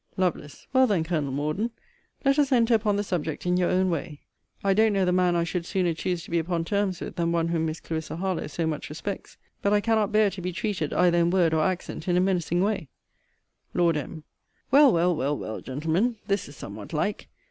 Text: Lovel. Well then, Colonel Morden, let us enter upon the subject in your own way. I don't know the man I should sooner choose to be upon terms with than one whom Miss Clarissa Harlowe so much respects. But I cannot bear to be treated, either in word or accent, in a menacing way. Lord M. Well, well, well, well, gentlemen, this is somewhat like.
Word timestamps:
Lovel. 0.17 0.47
Well 0.73 0.87
then, 0.87 1.03
Colonel 1.03 1.31
Morden, 1.31 1.69
let 2.25 2.39
us 2.39 2.51
enter 2.51 2.73
upon 2.73 2.95
the 2.95 3.03
subject 3.03 3.45
in 3.45 3.55
your 3.55 3.69
own 3.69 3.91
way. 3.91 4.21
I 4.63 4.73
don't 4.73 4.93
know 4.93 5.05
the 5.05 5.11
man 5.11 5.35
I 5.35 5.43
should 5.43 5.63
sooner 5.63 5.93
choose 5.93 6.23
to 6.23 6.31
be 6.31 6.39
upon 6.39 6.65
terms 6.65 7.01
with 7.01 7.17
than 7.17 7.31
one 7.31 7.49
whom 7.49 7.67
Miss 7.67 7.79
Clarissa 7.79 8.15
Harlowe 8.15 8.47
so 8.47 8.65
much 8.65 8.89
respects. 8.89 9.37
But 9.61 9.73
I 9.73 9.79
cannot 9.79 10.11
bear 10.11 10.31
to 10.31 10.41
be 10.41 10.51
treated, 10.51 10.91
either 10.91 11.19
in 11.19 11.29
word 11.29 11.53
or 11.53 11.63
accent, 11.63 12.07
in 12.07 12.17
a 12.17 12.19
menacing 12.19 12.63
way. 12.63 12.89
Lord 13.75 13.95
M. 13.95 14.23
Well, 14.71 14.91
well, 14.91 15.15
well, 15.15 15.37
well, 15.37 15.61
gentlemen, 15.61 16.15
this 16.25 16.49
is 16.49 16.55
somewhat 16.55 16.93
like. 16.93 17.27